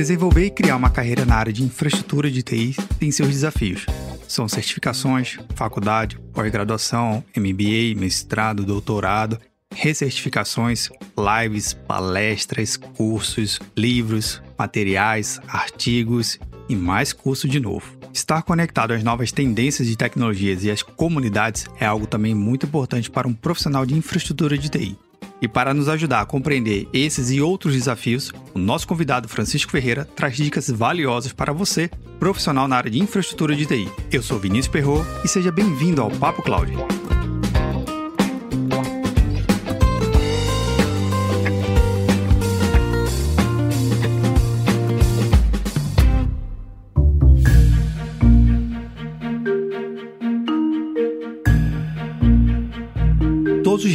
[0.00, 3.84] Desenvolver e criar uma carreira na área de infraestrutura de TI tem seus desafios.
[4.26, 9.38] São certificações, faculdade, pós-graduação, MBA, mestrado, doutorado,
[9.70, 17.94] recertificações, lives, palestras, cursos, livros, materiais, artigos e mais curso de novo.
[18.10, 23.10] Estar conectado às novas tendências de tecnologias e às comunidades é algo também muito importante
[23.10, 24.96] para um profissional de infraestrutura de TI.
[25.40, 30.04] E para nos ajudar a compreender esses e outros desafios, o nosso convidado Francisco Ferreira
[30.04, 33.88] traz dicas valiosas para você, profissional na área de infraestrutura de TI.
[34.12, 36.72] Eu sou Vinícius Perro e seja bem-vindo ao Papo Cloud.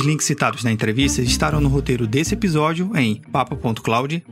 [0.06, 4.24] Links citados na entrevista estarão no roteiro desse episódio em papo.cloud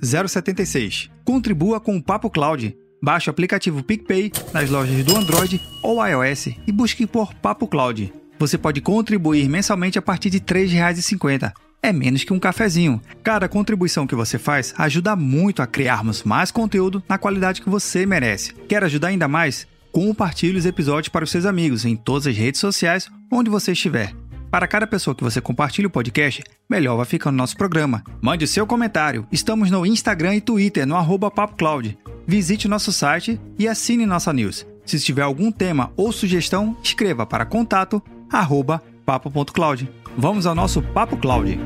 [0.00, 1.10] 076.
[1.24, 2.76] Contribua com o Papo Cloud.
[3.02, 8.12] Baixe o aplicativo PicPay nas lojas do Android ou iOS e busque por Papo Cloud.
[8.38, 11.52] Você pode contribuir mensalmente a partir de R$ 3,50.
[11.82, 13.00] É menos que um cafezinho.
[13.22, 18.04] Cada contribuição que você faz ajuda muito a criarmos mais conteúdo na qualidade que você
[18.04, 18.52] merece.
[18.68, 19.66] Quer ajudar ainda mais?
[19.90, 24.14] Compartilhe os episódios para os seus amigos em todas as redes sociais onde você estiver.
[24.50, 28.02] Para cada pessoa que você compartilha o podcast, melhor vai ficando nosso programa.
[28.20, 29.24] Mande seu comentário.
[29.30, 31.96] Estamos no Instagram e Twitter, no arroba PapoCloud.
[32.26, 34.66] Visite nosso site e assine nossa news.
[34.84, 39.88] Se tiver algum tema ou sugestão, escreva para contato arroba papo.cloud.
[40.18, 41.56] Vamos ao nosso Papo Cloud.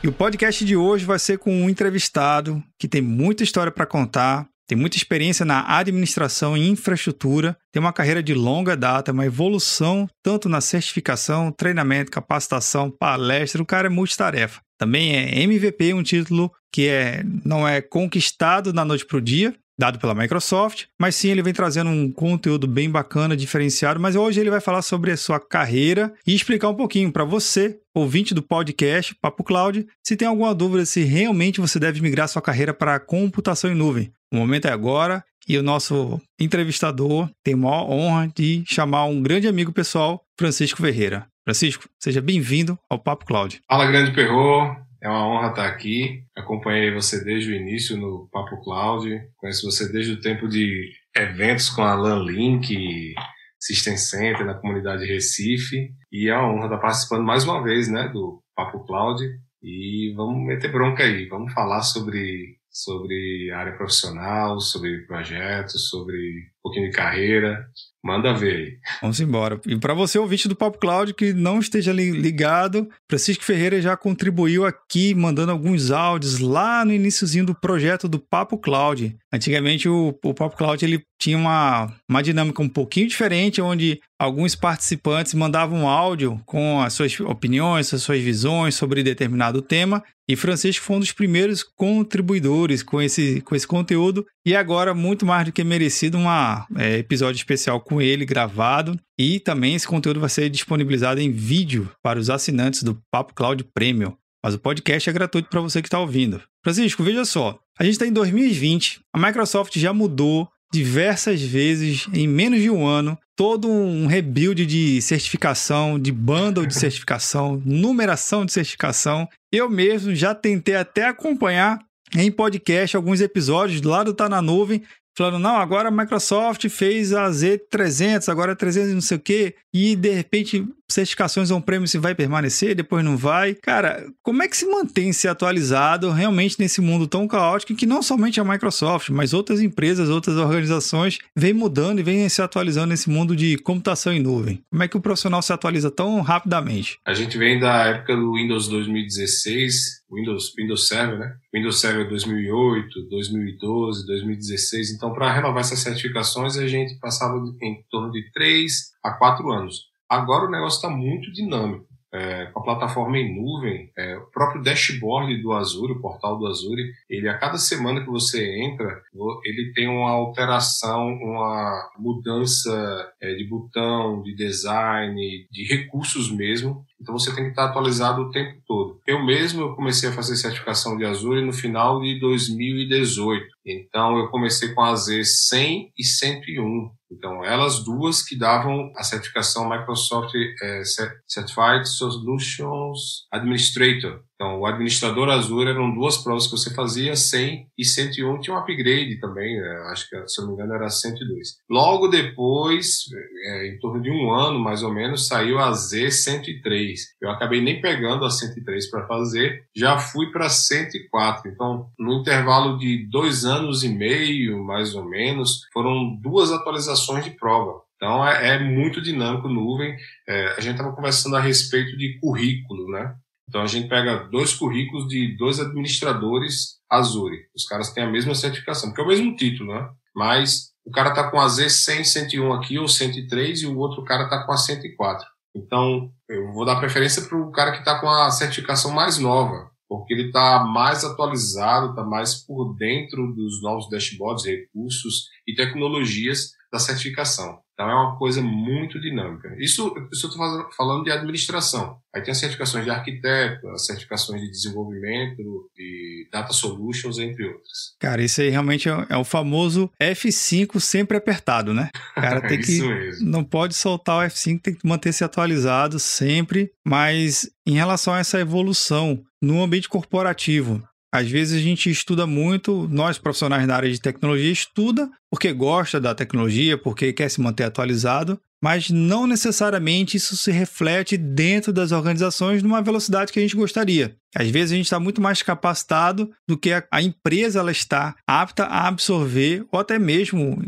[0.00, 3.84] E o podcast de hoje vai ser com um entrevistado que tem muita história para
[3.84, 9.26] contar, tem muita experiência na administração e infraestrutura, tem uma carreira de longa data, uma
[9.26, 13.62] evolução tanto na certificação, treinamento, capacitação, palestra.
[13.62, 14.60] O cara é multitarefa.
[14.78, 19.54] Também é MVP, um título que é, não é conquistado da noite para o dia,
[19.78, 24.00] dado pela Microsoft, mas sim ele vem trazendo um conteúdo bem bacana, diferenciado.
[24.00, 27.78] Mas hoje ele vai falar sobre a sua carreira e explicar um pouquinho para você,
[27.94, 32.42] ouvinte do podcast Papo Cloud, se tem alguma dúvida se realmente você deve migrar sua
[32.42, 34.12] carreira para computação em nuvem.
[34.32, 39.22] O momento é agora e o nosso entrevistador tem a maior honra de chamar um
[39.22, 41.26] grande amigo pessoal, Francisco Ferreira.
[41.44, 43.60] Francisco, seja bem-vindo ao Papo Cloud.
[43.68, 44.85] Fala, grande Perro.
[45.02, 46.24] É uma honra estar aqui.
[46.36, 49.08] Acompanhei você desde o início no Papo Cloud.
[49.36, 53.14] Conheço você desde o tempo de eventos com a LAN Link,
[53.60, 55.90] System Center na comunidade Recife.
[56.10, 59.22] E é uma honra estar participando mais uma vez né, do Papo Cloud.
[59.62, 61.26] E vamos meter bronca aí.
[61.28, 67.66] Vamos falar sobre sobre área profissional, sobre projetos, sobre pouquinho de carreira.
[68.04, 68.78] Manda ver aí.
[69.02, 69.60] Vamos embora.
[69.66, 74.64] E para você, ouvinte do Papo Cloud, que não esteja ligado, Francisco Ferreira já contribuiu
[74.64, 79.16] aqui, mandando alguns áudios lá no iníciozinho do projeto do Papo Cloud.
[79.32, 84.54] Antigamente, o, o Papo Cloud ele tinha uma, uma dinâmica um pouquinho diferente, onde alguns
[84.54, 90.02] participantes mandavam áudio com as suas opiniões, as suas visões sobre determinado tema.
[90.28, 94.26] E Francisco foi um dos primeiros contribuidores com esse, com esse conteúdo.
[94.46, 96.30] E agora, muito mais do que merecido, um
[96.78, 98.96] é, episódio especial com ele gravado.
[99.18, 103.64] E também esse conteúdo vai ser disponibilizado em vídeo para os assinantes do Papo Cloud
[103.74, 104.16] Premium.
[104.44, 106.40] Mas o podcast é gratuito para você que está ouvindo.
[106.62, 107.58] Francisco, veja só.
[107.76, 112.86] A gente está em 2020, a Microsoft já mudou diversas vezes em menos de um
[112.86, 119.28] ano todo um rebuild de certificação, de bundle de certificação, numeração de certificação.
[119.52, 121.78] Eu mesmo já tentei até acompanhar
[122.14, 124.82] em podcast alguns episódios lá do Tá na Nuvem,
[125.16, 129.54] falando, não, agora a Microsoft fez a Z300, agora é 300 não sei o quê,
[129.72, 133.54] e de repente certificações on-premise se vai permanecer, depois não vai.
[133.54, 138.02] Cara, como é que se mantém se atualizado realmente nesse mundo tão caótico que não
[138.02, 143.10] somente a Microsoft, mas outras empresas, outras organizações vêm mudando e vêm se atualizando nesse
[143.10, 144.62] mundo de computação em nuvem?
[144.70, 146.98] Como é que o profissional se atualiza tão rapidamente?
[147.06, 151.34] A gente vem da época do Windows 2016, Windows, Windows Server, né?
[151.52, 154.92] Windows Server 2008, 2012, 2016.
[154.92, 158.72] Então, para renovar essas certificações, a gente passava em torno de 3
[159.02, 159.95] a 4 anos.
[160.08, 161.86] Agora o negócio está muito dinâmico.
[162.16, 166.46] É, com a plataforma em nuvem, é, o próprio dashboard do Azure, o portal do
[166.46, 169.02] Azure, ele a cada semana que você entra,
[169.44, 176.86] ele tem uma alteração, uma mudança é, de botão, de design, de recursos mesmo.
[176.98, 178.98] Então você tem que estar atualizado o tempo todo.
[179.06, 183.46] Eu mesmo eu comecei a fazer certificação de Azure no final de 2018.
[183.66, 186.90] Então eu comecei com a Z 100 e 101.
[187.16, 190.82] Então, elas duas que davam a certificação Microsoft é,
[191.26, 194.22] Certified Solutions Administrator.
[194.36, 198.40] Então, o administrador Azure eram duas provas que você fazia, 100 e 101.
[198.40, 199.88] Tinha um upgrade também, né?
[199.90, 201.56] acho que, se eu não me engano, era 102.
[201.70, 203.04] Logo depois,
[203.46, 206.96] é, em torno de um ano, mais ou menos, saiu a Z103.
[207.20, 211.50] Eu acabei nem pegando a 103 para fazer, já fui para 104.
[211.50, 217.30] Então, no intervalo de dois anos e meio, mais ou menos, foram duas atualizações de
[217.30, 217.86] prova.
[217.96, 219.96] Então, é, é muito dinâmico nuvem.
[220.28, 223.14] É, a gente estava conversando a respeito de currículo, né?
[223.48, 227.46] Então a gente pega dois currículos de dois administradores Azure.
[227.54, 229.88] Os caras têm a mesma certificação, porque é o mesmo título, né?
[230.14, 234.28] Mas o cara tá com a Z100, 101 aqui, ou 103, e o outro cara
[234.28, 235.26] tá com a 104.
[235.54, 239.70] Então, eu vou dar preferência para o cara que está com a certificação mais nova,
[239.88, 246.52] porque ele está mais atualizado, está mais por dentro dos novos dashboards, recursos e tecnologias
[246.70, 247.58] da certificação.
[247.76, 249.54] Então é uma coisa muito dinâmica.
[249.58, 251.98] Isso, isso eu estou falando de administração.
[252.14, 257.94] Aí tem as certificações de arquiteto, as certificações de desenvolvimento, de data solutions, entre outras.
[258.00, 261.90] Cara, isso aí realmente é, é o famoso F5 sempre apertado, né?
[262.16, 262.80] O cara tem que.
[262.80, 263.28] Mesmo.
[263.28, 266.70] Não pode soltar o F5, tem que manter-se atualizado sempre.
[266.82, 270.82] Mas em relação a essa evolução no ambiente corporativo,
[271.16, 276.00] às vezes a gente estuda muito, nós profissionais da área de tecnologia estuda porque gosta
[276.00, 281.92] da tecnologia, porque quer se manter atualizado, mas não necessariamente isso se reflete dentro das
[281.92, 284.16] organizações numa velocidade que a gente gostaria.
[284.34, 288.64] Às vezes a gente está muito mais capacitado do que a, empresa ela está apta
[288.64, 290.58] a absorver ou até mesmo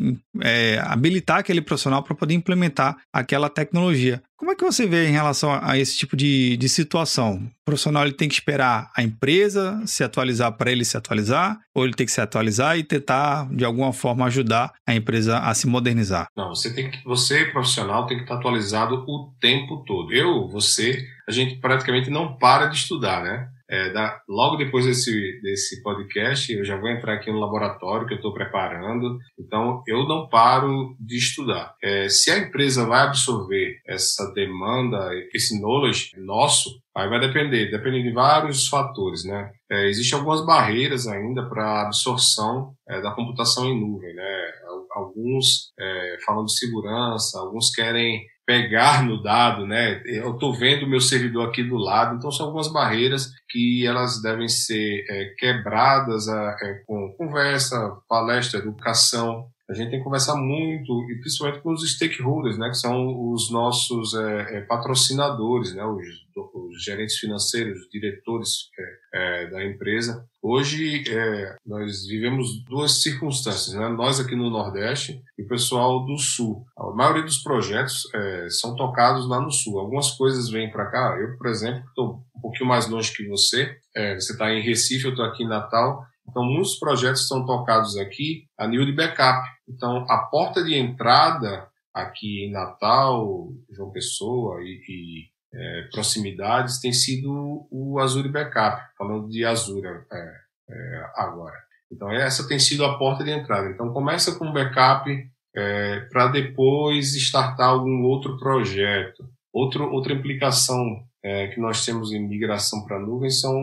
[0.42, 4.22] é, habilitar aquele profissional para poder implementar aquela tecnologia.
[4.36, 7.42] Como é que você vê em relação a, a esse tipo de, de situação?
[7.60, 11.84] O profissional ele tem que esperar a empresa se atualizar para ele se atualizar, ou
[11.84, 15.66] ele tem que se atualizar e tentar de alguma forma ajudar a empresa a se
[15.66, 16.28] modernizar?
[16.36, 20.12] Não, você tem que, você profissional tem que estar atualizado o tempo todo.
[20.12, 23.50] Eu, você, a gente praticamente não para de estudar, né?
[23.70, 28.14] É, da, logo depois desse, desse podcast, eu já vou entrar aqui no laboratório que
[28.14, 29.18] eu estou preparando.
[29.38, 31.74] Então, eu não paro de estudar.
[31.84, 38.02] É, se a empresa vai absorver essa demanda, esse knowledge nosso, aí vai depender, depende
[38.02, 39.50] de vários fatores, né?
[39.70, 44.52] É, Existem algumas barreiras ainda para absorção é, da computação em nuvem, né?
[44.92, 50.00] Alguns é, falam de segurança, alguns querem pegar no dado, né?
[50.06, 54.22] Eu estou vendo o meu servidor aqui do lado, então são algumas barreiras que elas
[54.22, 59.50] devem ser é, quebradas é, com conversa, palestra, educação.
[59.70, 62.70] A gente tem que conversar muito, e principalmente com os stakeholders, né?
[62.70, 65.84] Que são os nossos é, é patrocinadores, né?
[65.84, 66.06] Os,
[66.54, 70.24] os, gerentes financeiros, os diretores é, é, da empresa.
[70.42, 73.88] Hoje é, nós vivemos duas circunstâncias, né?
[73.88, 76.64] nós aqui no Nordeste e o pessoal do Sul.
[76.78, 79.78] A maioria dos projetos é, são tocados lá no Sul.
[79.78, 81.16] Algumas coisas vêm para cá.
[81.20, 83.76] Eu, por exemplo, estou um pouquinho mais longe que você.
[84.14, 86.04] Você está em Recife, eu estou aqui em Natal.
[86.28, 89.57] Então, muitos projetos são tocados aqui a nível de backup.
[89.68, 96.92] Então, a porta de entrada aqui em Natal, João Pessoa e, e é, proximidades tem
[96.92, 100.34] sido o Azure Backup, falando de Azure é,
[100.70, 101.56] é, agora.
[101.90, 103.68] Então, essa tem sido a porta de entrada.
[103.70, 105.10] Então, começa com backup
[105.56, 109.28] é, para depois startar algum outro projeto.
[109.52, 113.54] Outro, outra implicação é, que nós temos em migração para a nuvem são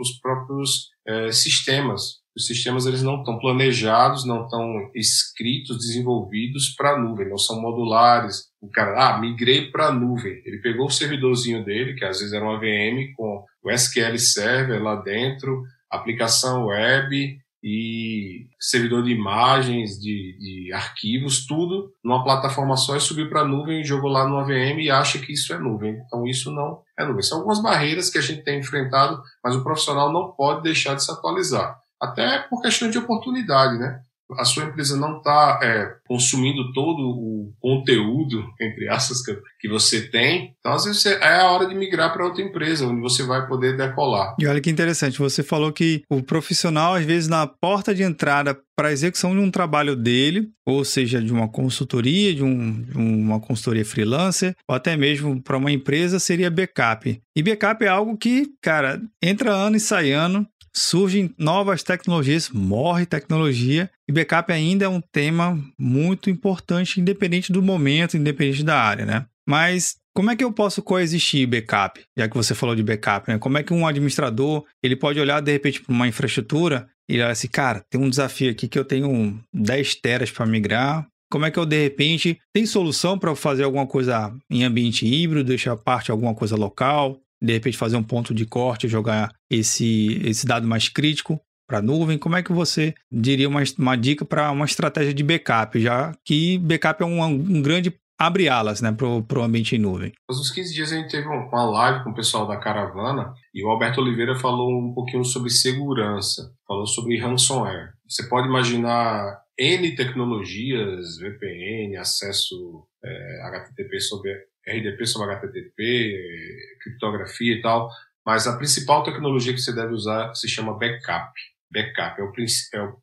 [0.00, 6.94] os próprios é, sistemas os sistemas eles não estão planejados, não estão escritos, desenvolvidos para
[6.94, 8.48] a nuvem, não são modulares.
[8.60, 10.42] O cara, ah, migrei para a nuvem.
[10.44, 14.82] Ele pegou o servidorzinho dele, que às vezes era uma VM com o SQL Server
[14.82, 22.94] lá dentro, aplicação web e servidor de imagens, de, de arquivos, tudo numa plataforma só
[22.94, 25.58] e subiu para a nuvem e jogou lá numa VM e acha que isso é
[25.58, 25.96] nuvem.
[26.04, 27.22] Então isso não é nuvem.
[27.22, 31.02] São algumas barreiras que a gente tem enfrentado, mas o profissional não pode deixar de
[31.02, 33.98] se atualizar até por questão de oportunidade, né?
[34.38, 39.22] A sua empresa não está é, consumindo todo o conteúdo, entre aspas,
[39.58, 40.54] que, você tem.
[40.60, 43.46] Então, às vezes, você, é a hora de migrar para outra empresa, onde você vai
[43.46, 44.36] poder decolar.
[44.38, 48.58] E olha que interessante, você falou que o profissional, às vezes, na porta de entrada
[48.76, 52.96] para a execução de um trabalho dele, ou seja, de uma consultoria, de, um, de
[52.96, 57.20] uma consultoria freelancer, ou até mesmo para uma empresa, seria backup.
[57.36, 60.46] E backup é algo que, cara, entra ano e sai ano,
[60.76, 67.62] surgem novas tecnologias, morre tecnologia, e backup ainda é um tema muito importante, independente do
[67.62, 69.26] momento, independente da área, né?
[69.46, 72.00] Mas como é que eu posso coexistir backup?
[72.16, 73.38] Já que você falou de backup, né?
[73.38, 77.30] Como é que um administrador, ele pode olhar de repente para uma infraestrutura e olhar
[77.30, 81.50] assim, cara, tem um desafio aqui que eu tenho 10 teras para migrar, Como é
[81.50, 86.12] que eu, de repente, tem solução para fazer alguma coisa em ambiente híbrido, deixar parte
[86.12, 90.88] alguma coisa local, de repente fazer um ponto de corte, jogar esse, esse dado mais
[90.88, 92.18] crítico para a nuvem?
[92.18, 96.58] Como é que você diria uma, uma dica para uma estratégia de backup, já que
[96.58, 100.12] backup é um, um grande abre alas né, para o ambiente em nuvem.
[100.28, 103.64] Nos uns 15 dias a gente teve uma live com o pessoal da Caravana e
[103.64, 107.92] o Alberto Oliveira falou um pouquinho sobre segurança, falou sobre ransomware.
[108.08, 114.32] Você pode imaginar N tecnologias, VPN, acesso é, HTTP sobre
[114.68, 117.90] RDP sobre HTTP, criptografia e tal,
[118.26, 121.32] mas a principal tecnologia que você deve usar se chama backup.
[121.70, 122.32] Backup é o,
[122.74, 122.98] é o,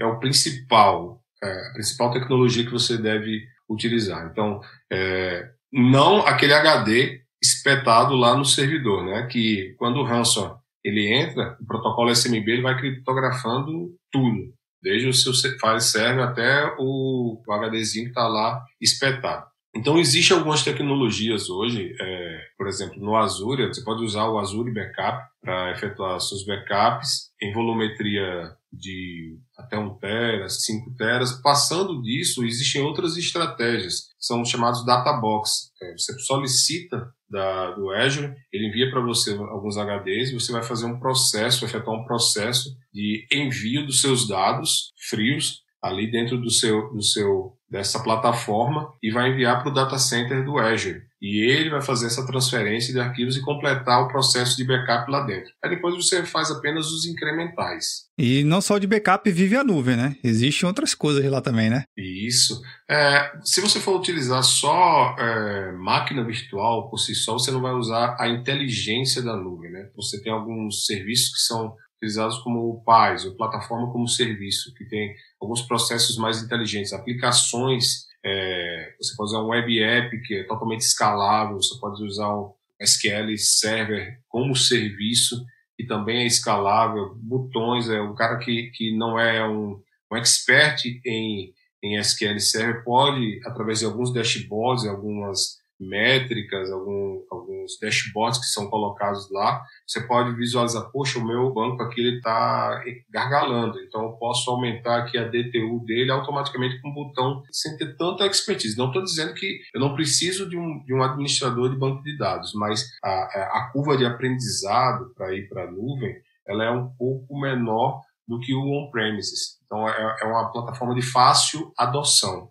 [0.00, 4.28] é o principal, é, a principal tecnologia que você deve utilizar.
[4.30, 4.60] Então,
[4.92, 9.26] é, não aquele HD espetado lá no servidor, né?
[9.26, 14.52] Que quando o ransom ele entra, o protocolo SMB ele vai criptografando tudo,
[14.82, 19.46] desde o seu file server até o, HDzinho que está lá espetado.
[19.74, 24.72] Então, existem algumas tecnologias hoje, é, por exemplo, no Azure, você pode usar o Azure
[24.72, 31.40] Backup para efetuar seus backups em volumetria de até 1 tera, 5 teras.
[31.40, 35.70] Passando disso, existem outras estratégias, são chamados data box.
[35.80, 40.62] É, você solicita da, do Azure, ele envia para você alguns HDs e você vai
[40.62, 46.50] fazer um processo, efetuar um processo de envio dos seus dados frios ali dentro do
[46.50, 51.02] seu, do seu dessa plataforma e vai enviar para o data center do Azure.
[51.22, 55.20] E ele vai fazer essa transferência de arquivos e completar o processo de backup lá
[55.20, 55.52] dentro.
[55.62, 58.08] Aí depois você faz apenas os incrementais.
[58.18, 60.16] E não só de backup vive a nuvem, né?
[60.24, 61.84] Existem outras coisas lá também, né?
[61.96, 62.60] Isso.
[62.90, 67.72] É, se você for utilizar só é, máquina virtual por si só, você não vai
[67.72, 69.90] usar a inteligência da nuvem, né?
[69.94, 74.86] Você tem alguns serviços que são utilizados como o PaaS, ou Plataforma como Serviço, que
[74.86, 80.44] tem alguns processos mais inteligentes, aplicações, é, você pode usar um web app que é
[80.44, 85.44] totalmente escalável, você pode usar um SQL Server como serviço,
[85.76, 89.80] que também é escalável, botões, é um cara que, que não é um,
[90.10, 91.52] um expert em,
[91.82, 98.68] em SQL Server pode, através de alguns dashboards, algumas métricas, algum, alguns dashboards que são
[98.68, 104.12] colocados lá, você pode visualizar, poxa, o meu banco aqui ele está gargalando, então eu
[104.12, 108.76] posso aumentar aqui a DTU dele automaticamente com um botão sem ter tanta expertise.
[108.76, 112.16] Não estou dizendo que eu não preciso de um, de um administrador de banco de
[112.18, 116.14] dados, mas a, a curva de aprendizado para ir para a nuvem,
[116.46, 119.58] ela é um pouco menor do que o on-premises.
[119.64, 122.48] Então é, é uma plataforma de fácil adoção.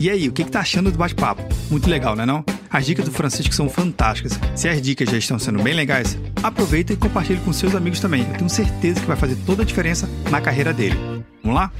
[0.00, 1.42] E aí, o que, que tá achando do bate-papo?
[1.70, 2.42] Muito legal, né não?
[2.70, 4.32] As dicas do Francisco são fantásticas.
[4.56, 8.26] Se as dicas já estão sendo bem legais, aproveita e compartilhe com seus amigos também.
[8.26, 10.96] Eu tenho certeza que vai fazer toda a diferença na carreira dele.
[11.42, 11.70] Vamos lá?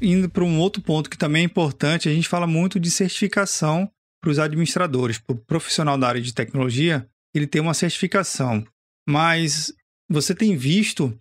[0.00, 3.86] Indo para um outro ponto que também é importante, a gente fala muito de certificação
[4.18, 5.18] para os administradores.
[5.18, 8.64] Para o profissional da área de tecnologia, ele tem uma certificação.
[9.06, 9.74] Mas
[10.08, 11.14] você tem visto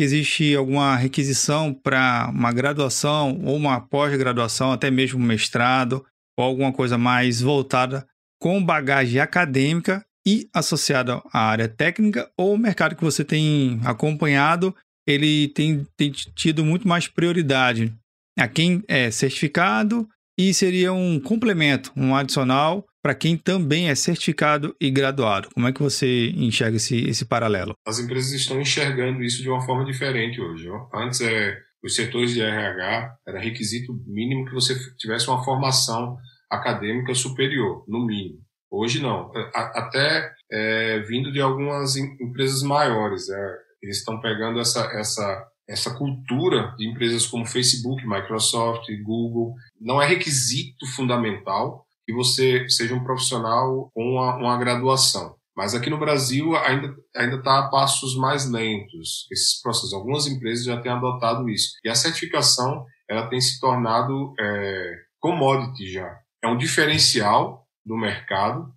[0.00, 6.02] que existe alguma requisição para uma graduação ou uma pós-graduação, até mesmo mestrado,
[6.38, 8.06] ou alguma coisa mais voltada
[8.40, 14.74] com bagagem acadêmica e associada à área técnica, ou o mercado que você tem acompanhado,
[15.06, 17.94] ele tem, tem tido muito mais prioridade?
[18.38, 20.08] A quem é certificado
[20.40, 25.48] e seria um complemento, um adicional para quem também é certificado e graduado.
[25.52, 27.74] Como é que você enxerga esse, esse paralelo?
[27.86, 30.68] As empresas estão enxergando isso de uma forma diferente hoje.
[30.68, 30.88] Ó.
[30.94, 36.16] Antes, é, os setores de RH era requisito mínimo que você tivesse uma formação
[36.50, 38.40] acadêmica superior, no mínimo.
[38.70, 39.30] Hoje não.
[39.54, 43.28] Até é, vindo de algumas empresas maiores.
[43.28, 49.54] É, eles estão pegando essa, essa, essa cultura de empresas como Facebook, Microsoft, Google.
[49.80, 55.36] Não é requisito fundamental, que você seja um profissional com uma, uma graduação.
[55.56, 59.92] Mas aqui no Brasil ainda ainda está a passos mais lentos esses processos.
[59.92, 65.92] Algumas empresas já têm adotado isso e a certificação ela tem se tornado é, commodity
[65.92, 66.18] já.
[66.42, 68.72] É um diferencial do mercado,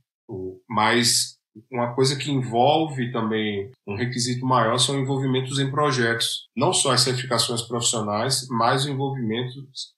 [0.69, 1.32] mas
[1.71, 6.47] uma coisa que envolve também um requisito maior são envolvimentos em projetos.
[6.55, 9.53] Não só as certificações profissionais, mas o envolvimento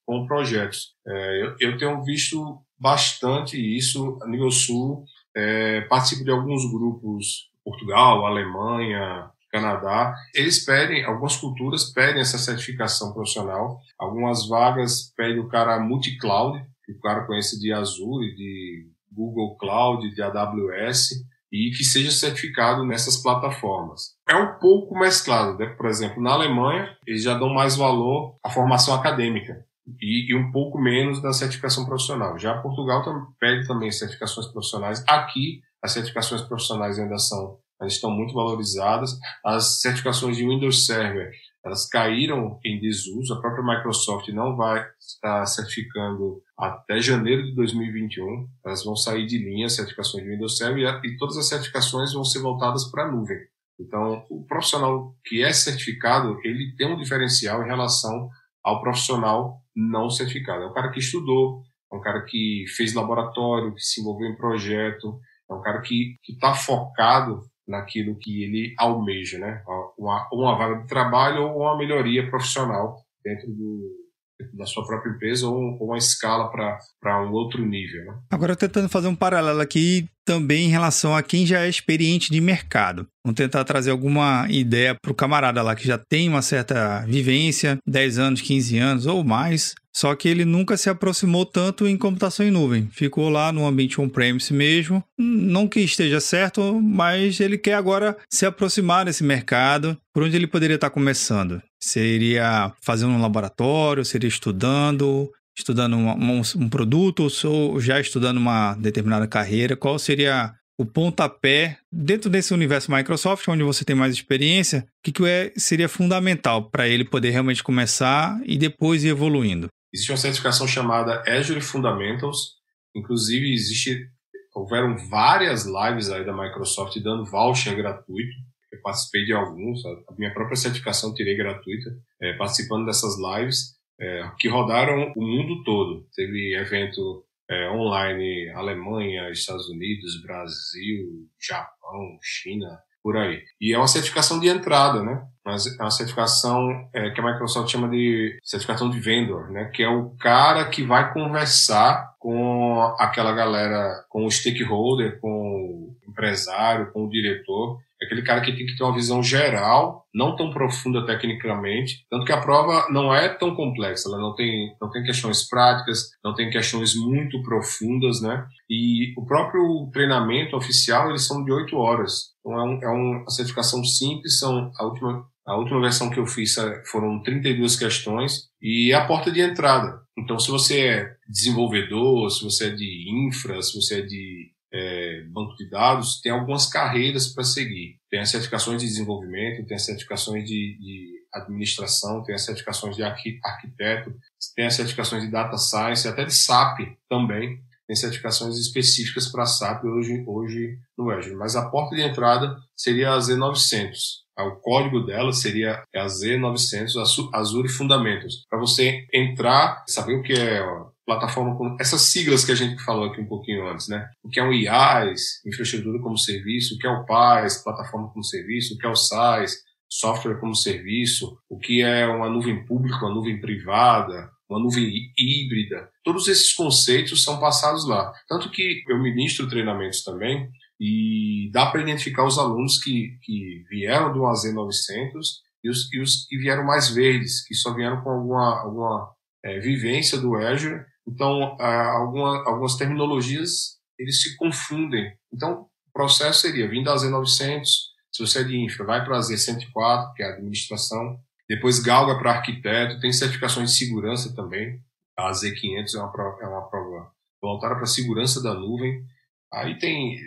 [0.06, 0.94] com projetos.
[1.08, 5.06] É, eu, eu, tenho visto bastante isso a nível sul.
[5.36, 10.14] É, participo de alguns grupos, Portugal, Alemanha, Canadá.
[10.34, 13.80] Eles pedem, algumas culturas pedem essa certificação profissional.
[13.98, 20.14] Algumas vagas pedem o cara multi-cloud, que o cara conhece de Azure, de Google Cloud,
[20.14, 21.26] de AWS.
[21.56, 24.16] E que seja certificado nessas plataformas.
[24.28, 25.68] É um pouco mesclado, né?
[25.78, 29.66] por exemplo, na Alemanha eles já dão mais valor à formação acadêmica
[30.02, 32.38] e, e um pouco menos da certificação profissional.
[32.38, 35.04] Já Portugal tam, pede também certificações profissionais.
[35.08, 39.12] Aqui as certificações profissionais ainda são ainda estão muito valorizadas.
[39.46, 41.32] As certificações de Windows Server
[41.65, 43.34] elas caíram em desuso.
[43.34, 48.48] A própria Microsoft não vai estar certificando até janeiro de 2021.
[48.63, 52.24] Elas vão sair de linha as certificações de Windows Server e, todas as certificações vão
[52.24, 53.39] ser voltadas para a nuvem.
[53.79, 58.29] Então, o profissional que é certificado, ele tem um diferencial em relação
[58.63, 60.63] ao profissional não certificado.
[60.63, 64.38] É um cara que estudou, é um cara que fez laboratório, que se envolveu em
[64.38, 65.19] projeto,
[65.50, 69.63] é um cara que está focado naquilo que ele almeja, né?
[69.98, 74.05] Uma, uma vaga de trabalho ou uma melhoria profissional dentro do,
[74.53, 78.05] da sua própria empresa ou, uma escala para um outro nível.
[78.05, 78.19] Né?
[78.31, 82.41] Agora, tentando fazer um paralelo aqui também em relação a quem já é experiente de
[82.41, 83.08] mercado.
[83.24, 87.77] Vamos tentar trazer alguma ideia para o camarada lá que já tem uma certa vivência,
[87.88, 92.46] 10 anos, 15 anos ou mais, só que ele nunca se aproximou tanto em computação
[92.46, 92.89] em nuvem.
[92.91, 95.01] Ficou lá no ambiente on-premise mesmo.
[95.17, 99.98] Não que esteja certo, mas ele quer agora se aproximar desse mercado.
[100.13, 101.62] Por onde ele poderia estar começando?
[101.82, 104.03] Seria fazendo um laboratório?
[104.03, 105.32] Seria estudando?
[105.58, 109.76] Estudando um, um, produto ou já estudando uma determinada carreira?
[109.76, 115.12] Qual seria o pontapé dentro desse universo Microsoft, onde você tem mais experiência, o que,
[115.12, 119.68] que é, seria fundamental para ele poder realmente começar e depois ir evoluindo?
[119.94, 122.56] Existe uma certificação chamada Azure Fundamentals,
[122.94, 124.10] inclusive existe,
[124.54, 128.36] houveram várias lives aí da Microsoft dando voucher gratuito,
[128.74, 134.30] eu participei de alguns, a minha própria certificação tirei gratuita, é, participando dessas lives, é,
[134.40, 136.08] que rodaram o mundo todo.
[136.16, 143.44] Teve evento é, online Alemanha, Estados Unidos, Brasil, Japão, China, por aí.
[143.62, 145.24] E é uma certificação de entrada, né?
[145.46, 149.66] Mas é uma certificação é, que a Microsoft chama de certificação de vendor, né?
[149.66, 155.98] Que é o cara que vai conversar com aquela galera, com o stakeholder, com o
[156.10, 160.52] empresário, com o diretor, aquele cara que tem que ter uma visão geral, não tão
[160.52, 165.04] profunda tecnicamente, tanto que a prova não é tão complexa, ela não tem, não tem
[165.04, 168.46] questões práticas, não tem questões muito profundas, né?
[168.70, 172.36] E o próprio treinamento oficial, eles são de oito horas.
[172.39, 176.26] Então é, um, é uma certificação simples, são a última a última versão que eu
[176.26, 180.02] fiz é, foram 32 questões e é a porta de entrada.
[180.18, 185.24] Então, se você é desenvolvedor, se você é de infra, se você é de é,
[185.32, 187.98] banco de dados, tem algumas carreiras para seguir.
[188.10, 193.04] Tem as certificações de desenvolvimento, tem as certificações de, de administração, tem as certificações de
[193.04, 194.14] arquiteto,
[194.56, 199.84] tem as certificações de data science, até de SAP também tem certificações específicas para SAP
[199.86, 201.36] hoje, hoje no Azure.
[201.36, 204.26] Mas a porta de entrada seria a Z900.
[204.38, 208.44] O código dela seria a Z900 Azure Fundamentals.
[208.50, 210.62] Para você entrar, saber o que é
[211.06, 214.10] plataforma com essas siglas que a gente falou aqui um pouquinho antes, né?
[214.24, 218.24] O que é um IaaS, infraestrutura como serviço, o que é o PaaS, plataforma como
[218.24, 223.06] serviço, o que é o SaaS, software como serviço, o que é uma nuvem pública,
[223.06, 225.89] uma nuvem privada, uma nuvem híbrida.
[226.04, 228.12] Todos esses conceitos são passados lá.
[228.28, 234.13] Tanto que eu ministro treinamentos também e dá para identificar os alunos que, que vieram
[234.13, 238.62] do AZ900 e os, e os que vieram mais verdes, que só vieram com alguma,
[238.62, 239.10] alguma
[239.44, 240.84] é, vivência do Azure.
[241.08, 245.13] Então, alguma, algumas terminologias eles se confundem.
[245.34, 247.65] Então, o processo seria vindo da Z900,
[248.12, 252.18] se você é de infra, vai para a Z104, que é a administração, depois galga
[252.18, 254.82] para arquiteto, tem certificações de segurança também.
[255.18, 259.06] A Z500 é uma prova, é uma prova voltada para segurança da nuvem.
[259.54, 260.18] Aí tem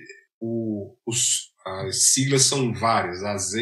[0.40, 3.54] o, os, as siglas são várias, AZ,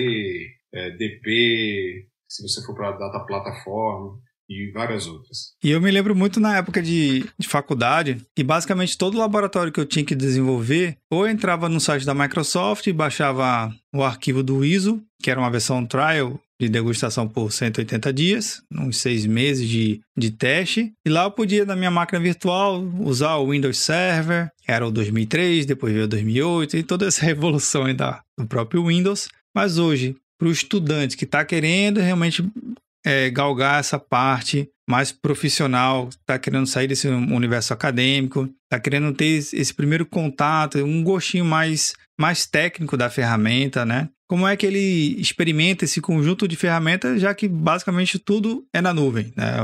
[0.73, 5.53] é, DP, se você for para Data Platform e várias outras.
[5.63, 9.81] E eu me lembro muito na época de, de faculdade que basicamente todo laboratório que
[9.81, 14.65] eu tinha que desenvolver, ou entrava no site da Microsoft e baixava o arquivo do
[14.65, 20.01] ISO, que era uma versão trial de degustação por 180 dias, uns seis meses de,
[20.17, 20.93] de teste.
[21.05, 25.67] E lá eu podia, na minha máquina virtual, usar o Windows Server, era o 2003,
[25.67, 29.29] depois veio o 2008, e toda essa revolução aí da, do próprio Windows.
[29.55, 32.43] Mas hoje, para o estudante que está querendo realmente
[33.07, 39.25] é, galgar essa parte mais profissional, está querendo sair desse universo acadêmico, está querendo ter
[39.25, 44.09] esse primeiro contato, um gostinho mais, mais técnico da ferramenta, né?
[44.29, 48.93] como é que ele experimenta esse conjunto de ferramentas, já que basicamente tudo é na
[48.93, 49.33] nuvem.
[49.37, 49.57] Né?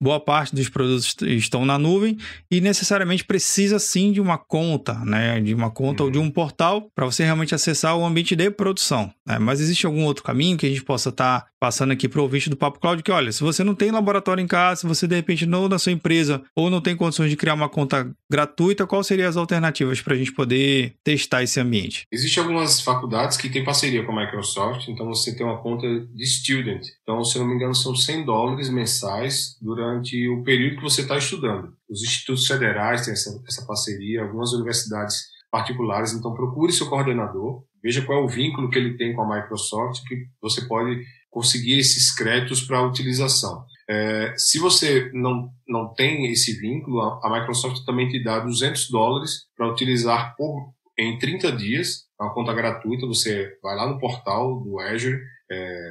[0.00, 2.16] Boa parte dos produtos estão na nuvem
[2.50, 5.40] e necessariamente precisa sim de uma conta, né?
[5.40, 6.06] de uma conta uhum.
[6.06, 9.12] ou de um portal para você realmente acessar o ambiente de produção.
[9.26, 9.38] Né?
[9.38, 12.22] Mas existe algum outro caminho que a gente possa estar tá passando aqui para o
[12.22, 15.06] ouvinte do Papo Cloud que, olha, se você não tem laboratório em casa, se você
[15.06, 18.86] de repente não na sua empresa ou não tem condições de criar uma conta gratuita,
[18.86, 22.04] quais seriam as alternativas para a gente poder testar esse ambiente?
[22.12, 26.26] Existem algumas faculdades que têm parceria com a Microsoft, então você tem uma conta de
[26.26, 26.86] student.
[27.02, 31.16] Então, se não me engano, são 100 dólares mensais durante o período que você está
[31.16, 31.72] estudando.
[31.88, 38.02] Os institutos federais têm essa, essa parceria, algumas universidades particulares, então procure seu coordenador, veja
[38.02, 41.02] qual é o vínculo que ele tem com a Microsoft, que você pode
[41.36, 43.62] conseguir esses créditos para utilização.
[43.86, 49.42] É, se você não, não tem esse vínculo, a, Microsoft também te dá 200 dólares
[49.54, 54.62] para utilizar por, em 30 dias, é uma conta gratuita, você vai lá no portal
[54.62, 55.20] do Azure,
[55.52, 55.90] é,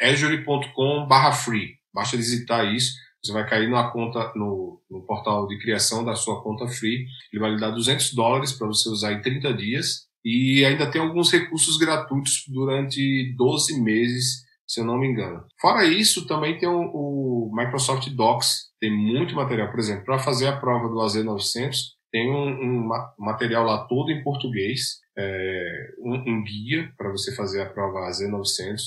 [0.00, 1.06] é, azure.com
[1.44, 6.16] free, basta visitar isso, você vai cair numa conta, no, no, portal de criação da
[6.16, 10.08] sua conta free, ele vai lhe dar 200 dólares para você usar em 30 dias,
[10.28, 15.44] e ainda tem alguns recursos gratuitos durante 12 meses, se eu não me engano.
[15.60, 19.70] Fora isso, também tem o, o Microsoft Docs, tem muito material.
[19.70, 21.76] Por exemplo, para fazer a prova do AZ900,
[22.10, 27.62] tem um, um, material lá todo em português, é, um, um, guia para você fazer
[27.62, 28.80] a prova AZ900,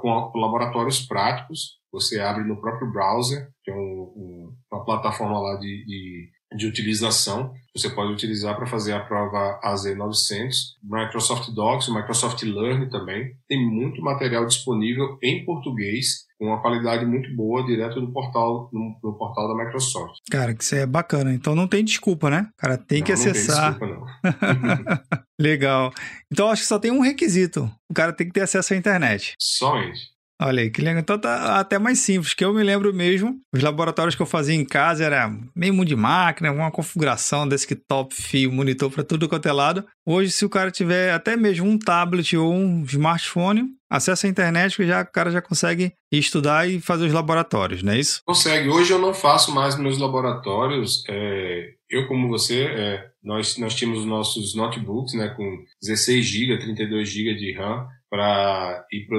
[0.00, 1.80] com, com laboratórios práticos.
[1.92, 7.52] Você abre no próprio browser, que é uma plataforma lá de, de de utilização.
[7.74, 13.32] Você pode utilizar para fazer a prova AZ900, Microsoft Docs, Microsoft Learn também.
[13.48, 18.98] Tem muito material disponível em português com uma qualidade muito boa direto do portal no,
[19.02, 20.18] no, portal da Microsoft.
[20.30, 21.32] Cara, que isso é bacana.
[21.32, 22.48] Então não tem desculpa, né?
[22.56, 23.72] Cara tem não, que acessar.
[23.72, 25.20] Não tem desculpa, não.
[25.40, 25.92] Legal.
[26.30, 27.70] Então acho que só tem um requisito.
[27.90, 29.34] O cara tem que ter acesso à internet.
[29.38, 30.13] Somente.
[30.40, 31.00] Olha aí, que legal.
[31.00, 34.54] Então tá até mais simples, que eu me lembro mesmo, os laboratórios que eu fazia
[34.54, 39.52] em casa era meio de máquina, uma configuração, desktop, fio, monitor para tudo quanto é
[39.52, 39.84] lado.
[40.06, 44.76] Hoje, se o cara tiver até mesmo um tablet ou um smartphone, acessa a internet
[44.76, 48.20] que já, o cara já consegue estudar e fazer os laboratórios, não é isso?
[48.26, 48.68] Consegue.
[48.68, 51.04] Hoje eu não faço mais meus laboratórios.
[51.08, 57.08] É, eu, como você, é, nós, nós tínhamos nossos notebooks né, com 16 GB, 32
[57.08, 59.18] GB de RAM para ir para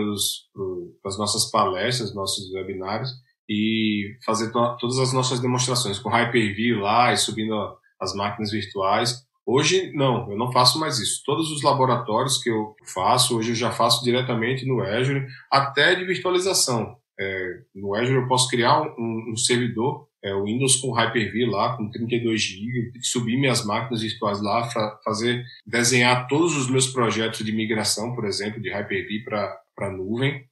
[1.10, 3.10] as nossas palestras, nossos webinários
[3.50, 7.54] e fazer to todas as nossas demonstrações com Hyper-V lá e subindo
[8.00, 9.22] as máquinas virtuais.
[9.46, 11.22] Hoje, não, eu não faço mais isso.
[11.26, 16.06] Todos os laboratórios que eu faço, hoje eu já faço diretamente no Azure, até de
[16.06, 16.96] virtualização.
[17.20, 21.78] É, no Azure eu posso criar um, um servidor é, o Windows com Hyper-V lá,
[21.78, 24.68] com 32 GB, subir minhas máquinas virtuais lá,
[25.04, 30.44] fazer, desenhar todos os meus projetos de migração, por exemplo, de Hyper-V para nuvem,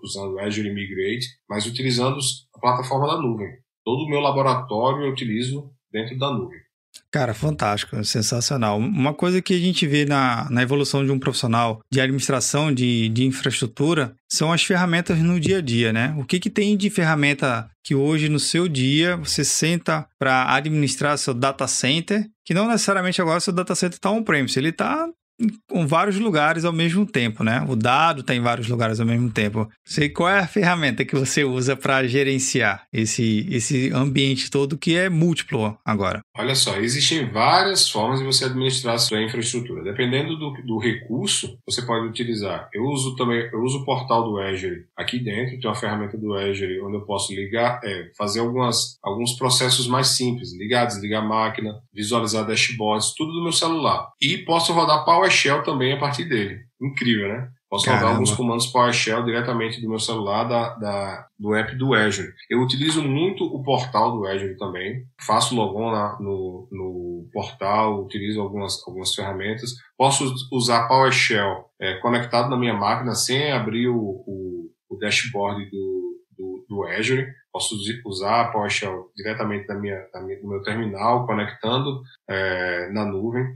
[0.00, 2.18] usando Azure Migrate, mas utilizando
[2.54, 3.48] a plataforma da nuvem.
[3.84, 6.60] Todo o meu laboratório eu utilizo dentro da nuvem.
[7.10, 8.78] Cara, fantástico, sensacional.
[8.78, 13.08] Uma coisa que a gente vê na, na evolução de um profissional de administração de,
[13.08, 16.14] de infraestrutura são as ferramentas no dia a dia, né?
[16.18, 21.16] O que, que tem de ferramenta que hoje no seu dia você senta para administrar
[21.16, 25.08] seu data center, que não necessariamente agora seu data center está on-premise, ele está
[25.68, 27.64] com vários lugares ao mesmo tempo, né?
[27.68, 29.68] O dado está em vários lugares ao mesmo tempo.
[29.84, 34.96] Sei qual é a ferramenta que você usa para gerenciar esse, esse ambiente todo que
[34.96, 36.20] é múltiplo agora.
[36.36, 39.82] Olha só, existem várias formas de você administrar a sua infraestrutura.
[39.82, 42.68] Dependendo do, do recurso, você pode utilizar.
[42.72, 46.34] Eu uso também, eu uso o portal do Azure aqui dentro, tem uma ferramenta do
[46.34, 51.26] Azure onde eu posso ligar, é, fazer algumas, alguns processos mais simples, ligar, desligar a
[51.26, 54.08] máquina, visualizar dashboards, tudo do meu celular.
[54.20, 56.60] E posso rodar Power PowerShell também a partir dele.
[56.80, 57.48] Incrível, né?
[57.68, 58.02] Posso Caramba.
[58.02, 62.32] rodar alguns comandos PowerShell diretamente do meu celular, da, da, do app do Azure.
[62.48, 65.04] Eu utilizo muito o portal do Azure também.
[65.20, 69.72] Faço logon na, no, no portal, utilizo algumas, algumas ferramentas.
[69.98, 76.22] Posso usar PowerShell é, conectado na minha máquina sem abrir o, o, o dashboard do,
[76.38, 81.26] do, do Azure posso usar a PowerShell diretamente da minha, da minha, do meu terminal,
[81.26, 83.46] conectando é, na nuvem.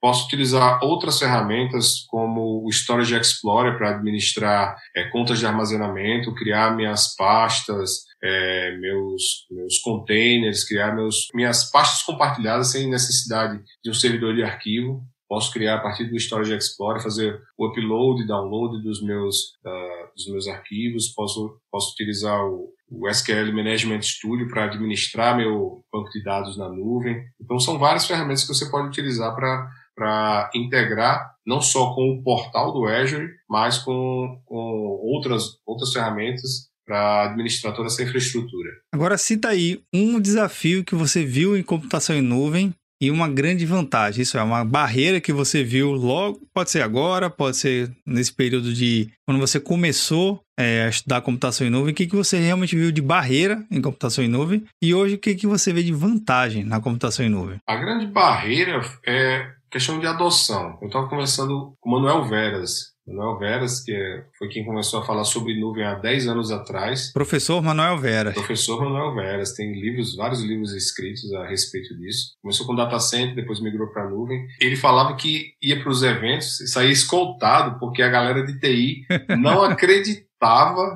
[0.00, 6.76] Posso utilizar outras ferramentas como o Storage Explorer para administrar é, contas de armazenamento, criar
[6.76, 13.94] minhas pastas, é, meus, meus containers, criar meus, minhas pastas compartilhadas sem necessidade de um
[13.94, 15.02] servidor de arquivo.
[15.28, 20.14] Posso criar a partir do Storage Explorer, fazer o upload e download dos meus, uh,
[20.16, 21.08] dos meus arquivos.
[21.08, 26.70] Posso, posso utilizar o, o SQL Management Studio para administrar meu banco de dados na
[26.70, 27.22] nuvem.
[27.38, 32.22] Então, são várias ferramentas que você pode utilizar para para integrar não só com o
[32.22, 34.56] portal do Azure, mas com, com
[35.02, 38.70] outras, outras ferramentas para administrar toda essa infraestrutura.
[38.94, 43.64] Agora cita aí um desafio que você viu em computação em nuvem e uma grande
[43.66, 44.22] vantagem.
[44.22, 48.72] Isso é uma barreira que você viu logo, pode ser agora, pode ser nesse período
[48.72, 52.74] de quando você começou é, a estudar computação em nuvem, o que, que você realmente
[52.74, 55.92] viu de barreira em computação em nuvem e hoje o que, que você vê de
[55.92, 57.58] vantagem na computação em nuvem?
[57.66, 60.78] A grande barreira é questão de adoção.
[60.80, 65.04] Eu estava conversando com o Manuel Veras, Manuel Veras, que é, foi quem começou a
[65.04, 67.10] falar sobre nuvem há 10 anos atrás.
[67.12, 68.34] Professor Manuel Veras.
[68.34, 72.34] Professor Manuel Veras, tem livros, vários livros escritos a respeito disso.
[72.42, 74.46] Começou com data center, depois migrou para nuvem.
[74.60, 79.06] Ele falava que ia para os eventos e saía escoltado, porque a galera de TI
[79.40, 80.28] não acreditava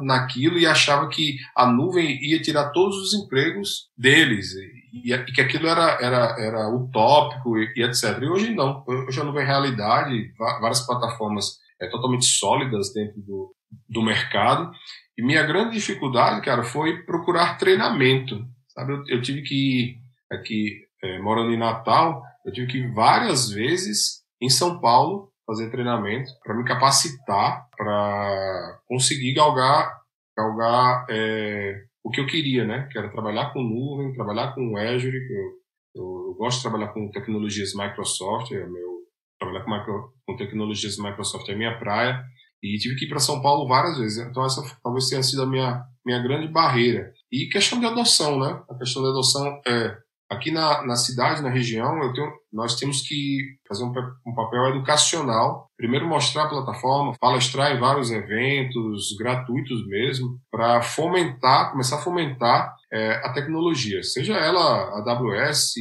[0.02, 4.54] naquilo e achava que a nuvem ia tirar todos os empregos deles
[4.92, 8.18] e, que aquilo era, era, era utópico e, e etc.
[8.20, 13.54] E hoje não, hoje a nuvem é realidade, várias plataformas é, totalmente sólidas dentro do,
[13.88, 14.70] do mercado.
[15.16, 18.44] E minha grande dificuldade, cara, foi procurar treinamento.
[18.68, 19.96] Sabe, eu, eu tive que ir
[20.30, 25.70] aqui, é, morando em Natal, eu tive que ir várias vezes em São Paulo fazer
[25.70, 29.92] treinamento para me capacitar para conseguir galgar,
[30.36, 32.88] galgar é, o que eu queria, né?
[32.90, 35.16] Que era trabalhar com nuvem, trabalhar com Azure.
[35.16, 38.92] Eu, eu, eu gosto de trabalhar com tecnologias Microsoft, é meu
[39.38, 42.22] trabalhar com, micro, com tecnologias Microsoft é minha praia.
[42.62, 44.24] E tive que ir para São Paulo várias vezes.
[44.24, 47.12] Então, essa talvez tenha sido a minha, minha grande barreira.
[47.30, 48.62] E questão de adoção, né?
[48.70, 49.96] A questão da adoção é.
[50.32, 53.92] Aqui na, na cidade, na região, tenho, nós temos que fazer um,
[54.26, 55.70] um papel educacional.
[55.76, 62.74] Primeiro, mostrar a plataforma, palestrar em vários eventos, gratuitos mesmo, para fomentar, começar a fomentar
[62.90, 65.74] é, a tecnologia, seja ela AWS,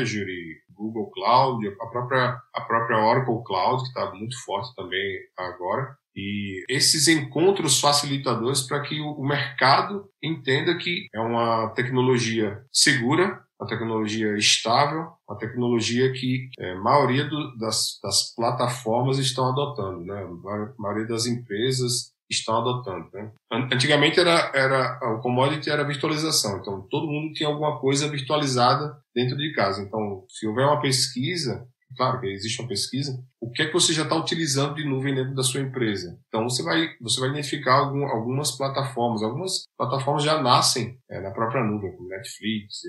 [0.00, 5.96] Azure, Google Cloud, a própria, a própria Oracle Cloud, que está muito forte também agora.
[6.14, 13.68] E esses encontros facilitadores para que o mercado entenda que é uma tecnologia segura, uma
[13.68, 20.22] tecnologia estável, uma tecnologia que é, a maioria do, das, das plataformas estão adotando, né?
[20.22, 23.08] A maioria das empresas estão adotando.
[23.12, 23.32] Né?
[23.72, 29.36] Antigamente era, era o commodity era virtualização, então todo mundo tinha alguma coisa virtualizada dentro
[29.36, 29.82] de casa.
[29.82, 33.92] Então, se houver uma pesquisa, claro que existe uma pesquisa, o que é que você
[33.92, 36.18] já está utilizando de nuvem dentro da sua empresa?
[36.28, 41.30] Então você vai você vai identificar algum, algumas plataformas, algumas plataformas já nascem é, na
[41.30, 42.80] própria nuvem, como Netflix,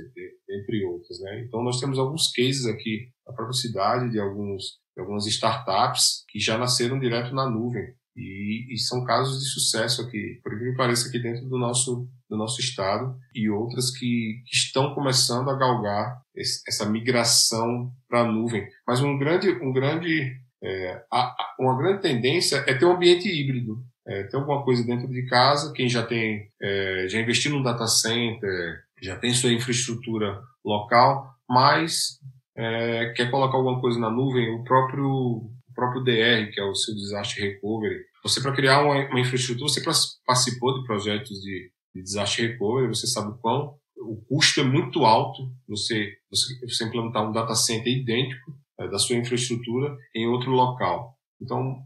[0.50, 1.44] entre outras, né?
[1.46, 6.40] Então nós temos alguns cases aqui na própria cidade de alguns de algumas startups que
[6.40, 7.94] já nasceram direto na nuvem.
[8.16, 12.38] E, e, são casos de sucesso aqui, por que pareça, aqui dentro do nosso, do
[12.38, 18.32] nosso estado, e outras que, que estão começando a galgar esse, essa migração para a
[18.32, 18.68] nuvem.
[18.88, 20.32] Mas um grande, um grande,
[20.64, 23.84] é, a, a, uma grande tendência é ter um ambiente híbrido.
[24.08, 27.86] É, ter alguma coisa dentro de casa, quem já tem, é, já investiu num data
[27.86, 32.20] center, já tem sua infraestrutura local, mas
[32.58, 36.94] é, quer colocar alguma coisa na nuvem, o próprio próprio DR, que é o seu
[36.94, 39.82] Disaster Recovery, você, para criar uma, uma, infraestrutura, você
[40.26, 45.06] participou de projetos de, de Disaster Recovery, você sabe o quão o custo é muito
[45.06, 50.52] alto você, você, você implantar um data center idêntico é, da sua infraestrutura em outro
[50.52, 51.18] local.
[51.42, 51.84] Então,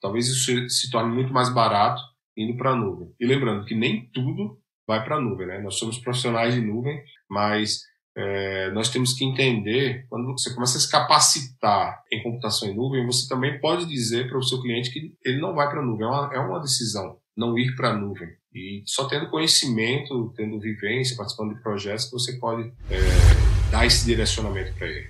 [0.00, 2.00] talvez isso se torne muito mais barato
[2.36, 3.12] indo para a nuvem.
[3.18, 5.60] E lembrando que nem tudo vai para a nuvem, né?
[5.60, 7.80] Nós somos profissionais de nuvem, mas
[8.16, 13.06] é, nós temos que entender, quando você começa a se capacitar em computação em nuvem,
[13.06, 16.06] você também pode dizer para o seu cliente que ele não vai para a nuvem,
[16.06, 18.28] é uma, é uma decisão, não ir para a nuvem.
[18.54, 24.04] E só tendo conhecimento, tendo vivência, participando de projetos, que você pode é, dar esse
[24.04, 25.08] direcionamento para ele.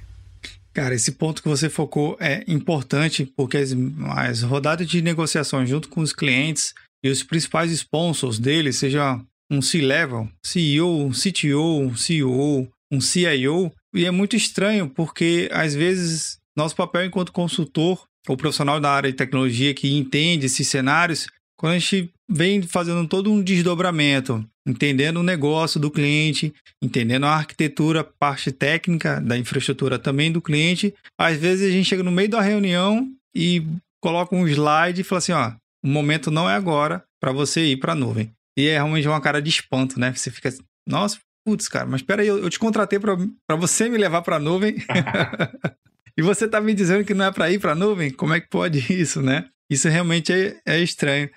[0.72, 3.70] Cara, esse ponto que você focou é importante porque as,
[4.16, 9.60] as rodadas de negociação junto com os clientes e os principais sponsors deles, seja um
[9.60, 16.76] C-level, CEO, um CTO, CEO, um CIO, e é muito estranho porque às vezes nosso
[16.76, 21.26] papel enquanto consultor ou profissional da área de tecnologia que entende esses cenários,
[21.60, 27.36] quando a gente vem fazendo todo um desdobramento, entendendo o negócio do cliente, entendendo a
[27.36, 32.30] arquitetura, parte técnica da infraestrutura também do cliente, às vezes a gente chega no meio
[32.30, 33.62] da reunião e
[34.02, 35.52] coloca um slide e fala assim, ó,
[35.84, 38.32] o momento não é agora para você ir para a nuvem.
[38.58, 40.14] E é realmente uma cara de espanto, né?
[40.14, 40.48] Você fica,
[40.88, 44.36] nossa, putz, cara, mas espera aí, eu, eu te contratei para você me levar para
[44.36, 44.76] a nuvem.
[46.16, 48.10] e você tá me dizendo que não é para ir para a nuvem?
[48.10, 49.44] Como é que pode isso, né?
[49.70, 51.30] Isso realmente é, é estranho.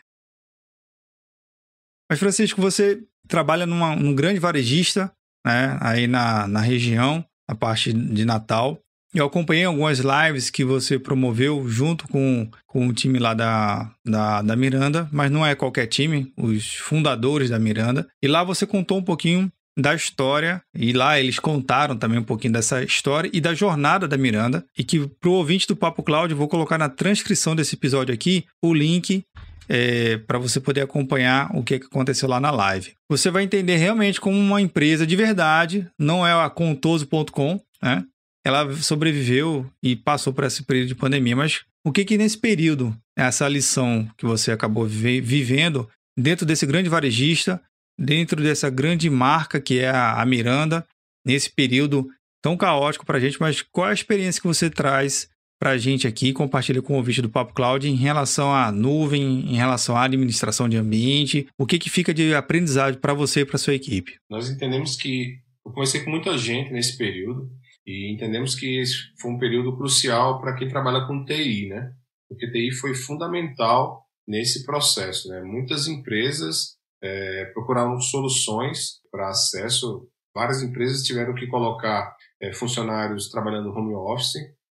[2.14, 5.12] Mas, Francisco, você trabalha numa, num grande varejista,
[5.44, 5.80] né?
[5.82, 8.78] Aí na, na região, na parte de Natal.
[9.16, 14.44] Eu acompanhei algumas lives que você promoveu junto com, com o time lá da, da,
[14.44, 18.08] da Miranda, mas não é qualquer time, os fundadores da Miranda.
[18.22, 22.54] E lá você contou um pouquinho da história, e lá eles contaram também um pouquinho
[22.54, 26.38] dessa história e da jornada da Miranda, e que para o ouvinte do Papo Cláudio,
[26.38, 29.24] vou colocar na transcrição desse episódio aqui o link
[29.70, 32.94] é, para você poder acompanhar o que aconteceu lá na live.
[33.10, 38.04] Você vai entender realmente como uma empresa de verdade, não é a contoso.com, né?
[38.46, 42.96] Ela sobreviveu e passou por esse período de pandemia, mas o que que nesse período,
[43.18, 47.62] essa lição que você acabou vivendo dentro desse grande varejista,
[47.98, 50.86] dentro dessa grande marca que é a Miranda,
[51.26, 52.10] nesse período
[52.44, 55.30] tão caótico para a gente, mas qual a experiência que você traz
[55.64, 59.50] para a gente aqui, compartilha com o ouvinte do Papo Cloud em relação à nuvem,
[59.50, 63.46] em relação à administração de ambiente, o que, que fica de aprendizado para você e
[63.46, 64.18] para sua equipe?
[64.30, 67.50] Nós entendemos que eu comecei com muita gente nesse período
[67.88, 71.94] e entendemos que esse foi um período crucial para quem trabalha com TI, né?
[72.28, 75.42] Porque TI foi fundamental nesse processo, né?
[75.44, 80.10] Muitas empresas é, procuraram soluções para acesso.
[80.36, 84.34] Várias empresas tiveram que colocar é, funcionários trabalhando home office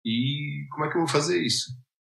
[0.05, 1.71] e como é que eu vou fazer isso?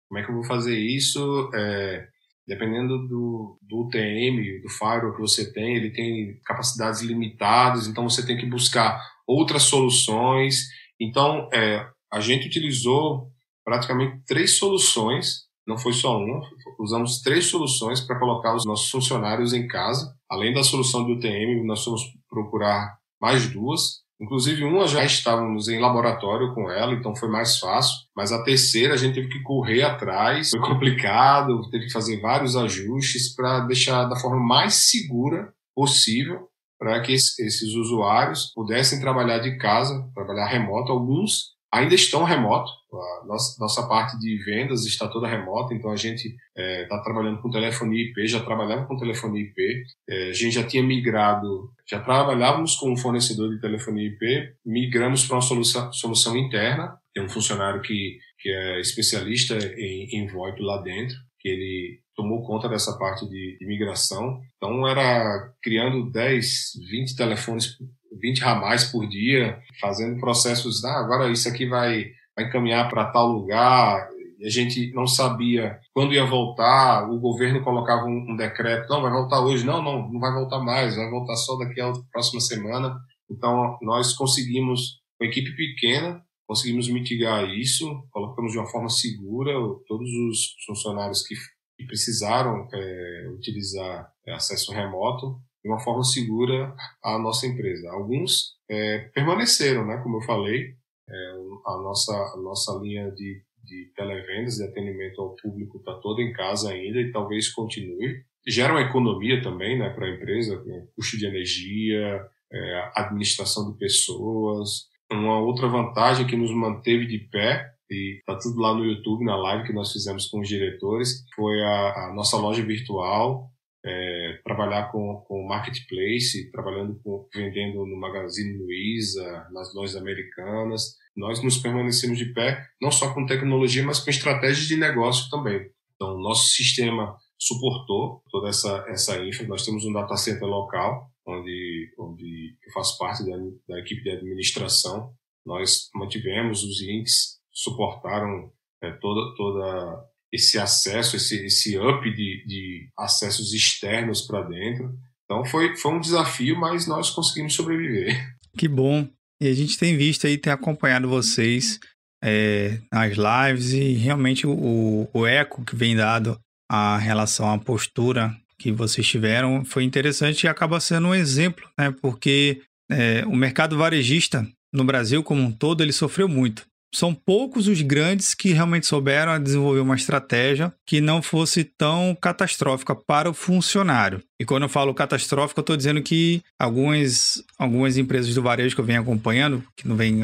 [0.08, 1.50] Como é que eu vou fazer isso?
[1.54, 2.08] É,
[2.48, 8.26] dependendo do, do UTM, do firewall que você tem, ele tem capacidades limitadas, então você
[8.26, 10.68] tem que buscar outras soluções.
[11.00, 13.28] Então, é, a gente utilizou
[13.64, 16.42] praticamente três soluções, não foi só uma,
[16.80, 20.14] usamos três soluções para colocar os nossos funcionários em casa.
[20.30, 24.02] Além da solução do UTM, nós fomos procurar mais duas.
[24.22, 27.96] Inclusive, uma já estávamos em laboratório com ela, então foi mais fácil.
[28.16, 32.56] Mas a terceira a gente teve que correr atrás, foi complicado, teve que fazer vários
[32.56, 36.48] ajustes para deixar da forma mais segura possível
[36.80, 40.92] para que esses usuários pudessem trabalhar de casa, trabalhar remoto.
[40.92, 42.70] Alguns ainda estão remoto.
[42.94, 47.02] A nossa, nossa parte de vendas está toda remota, então a gente está é, tá
[47.02, 51.72] trabalhando com telefonia IP, já trabalhava com telefonia IP, é, a gente já tinha migrado,
[51.90, 57.24] já trabalhávamos com um fornecedor de telefonia IP, migramos para uma solução, solução interna, tem
[57.24, 62.70] um funcionário que, que é especialista em, em VoIP lá dentro, que ele tomou conta
[62.70, 64.42] dessa parte de, de migração.
[64.58, 67.78] Então era criando 10, 20 telefones
[68.20, 73.28] 20 ramais por dia, fazendo processos, ah, agora isso aqui vai, vai encaminhar para tal
[73.28, 74.10] lugar,
[74.44, 79.12] a gente não sabia quando ia voltar, o governo colocava um, um, decreto, não, vai
[79.12, 82.98] voltar hoje, não, não, não vai voltar mais, vai voltar só daqui a próxima semana.
[83.30, 89.54] Então, nós conseguimos, com equipe pequena, conseguimos mitigar isso, colocamos de uma forma segura
[89.88, 91.36] todos os funcionários que,
[91.78, 97.90] que precisaram é, utilizar é, acesso remoto, de uma forma segura a nossa empresa.
[97.92, 100.76] Alguns é, permaneceram, né, como eu falei,
[101.10, 101.32] é,
[101.68, 106.34] a, nossa, a nossa linha de, de televendas, de atendimento ao público está toda em
[106.34, 108.24] casa ainda e talvez continue.
[108.48, 113.78] Gera uma economia também né, para a empresa, né, custo de energia, é, administração de
[113.78, 114.90] pessoas.
[115.12, 119.36] Uma outra vantagem que nos manteve de pé e está tudo lá no YouTube, na
[119.36, 123.51] live que nós fizemos com os diretores, foi a, a nossa loja virtual,
[123.84, 130.96] é, trabalhar com, com marketplace, trabalhando com, vendendo no Magazine Luiza, nas lojas americanas.
[131.16, 135.70] Nós nos permanecemos de pé, não só com tecnologia, mas com estratégias de negócio também.
[135.96, 139.48] Então, nosso sistema suportou toda essa, essa infra.
[139.48, 143.36] Nós temos um data center local, onde, onde eu faço parte da,
[143.68, 145.14] da equipe de administração.
[145.46, 152.90] Nós mantivemos os links, suportaram é, toda, toda esse acesso, esse, esse up de, de
[152.98, 154.98] acessos externos para dentro.
[155.26, 158.36] Então foi, foi um desafio, mas nós conseguimos sobreviver.
[158.58, 159.08] Que bom.
[159.42, 161.80] E a gente tem visto aí, tem acompanhado vocês
[162.24, 166.40] é, nas lives e realmente o, o eco que vem dado
[166.70, 171.92] a relação à postura que vocês tiveram foi interessante e acaba sendo um exemplo, né?
[172.02, 177.68] Porque é, o mercado varejista no Brasil como um todo ele sofreu muito são poucos
[177.68, 183.34] os grandes que realmente souberam desenvolver uma estratégia que não fosse tão catastrófica para o
[183.34, 184.22] funcionário.
[184.40, 188.82] E quando eu falo catastrófica, eu estou dizendo que algumas, algumas empresas do varejo que
[188.82, 190.20] eu venho acompanhando, que não, vem,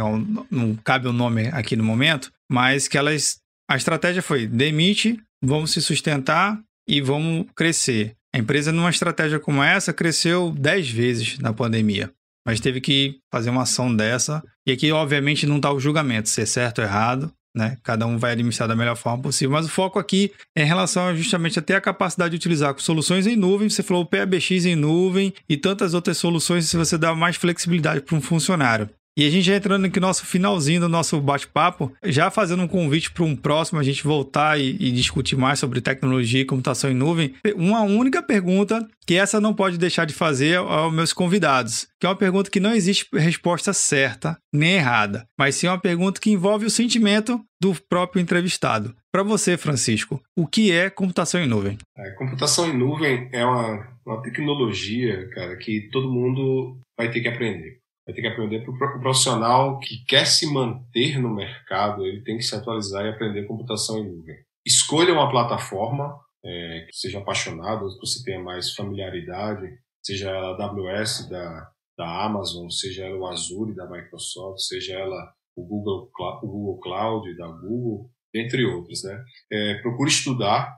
[0.52, 3.38] não cabe o nome aqui no momento, mas que elas.
[3.70, 8.14] A estratégia foi demite, vamos se sustentar e vamos crescer.
[8.34, 12.12] A empresa, numa estratégia como essa, cresceu 10 vezes na pandemia
[12.48, 14.42] mas teve que fazer uma ação dessa.
[14.66, 17.78] E aqui, obviamente, não está o julgamento, se é certo ou errado, né?
[17.84, 19.52] Cada um vai administrar da melhor forma possível.
[19.52, 23.36] Mas o foco aqui é em relação justamente até a capacidade de utilizar soluções em
[23.36, 23.70] nuvem.
[23.70, 28.00] Você falou o PABX em nuvem e tantas outras soluções se você dá mais flexibilidade
[28.00, 28.90] para um funcionário.
[29.18, 32.68] E a gente já entrando aqui no nosso finalzinho do nosso bate-papo, já fazendo um
[32.68, 36.92] convite para um próximo a gente voltar e, e, discutir mais sobre tecnologia e computação
[36.92, 37.34] em nuvem.
[37.56, 42.10] Uma única pergunta que essa não pode deixar de fazer aos meus convidados, que é
[42.10, 46.68] uma pergunta que não existe resposta certa nem errada, mas sim uma pergunta que envolve
[46.68, 48.96] o sentimento do próprio entrevistado.
[49.12, 51.76] Para você, Francisco, o que é computação em nuvem?
[51.98, 57.28] É, computação em nuvem é uma, uma tecnologia, cara, que todo mundo vai ter que
[57.30, 62.22] aprender vai ter que aprender para o profissional que quer se manter no mercado, ele
[62.22, 64.38] tem que se atualizar e aprender computação em nuvem.
[64.66, 69.68] Escolha uma plataforma é, que seja apaixonado, que você tenha mais familiaridade,
[70.02, 75.34] seja ela a AWS da, da Amazon, seja ela o Azure da Microsoft, seja ela
[75.54, 76.10] o Google,
[76.44, 79.04] o Google Cloud da Google, entre outros.
[79.04, 79.22] Né?
[79.52, 80.78] É, procure estudar,